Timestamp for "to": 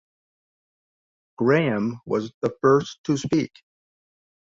3.03-3.17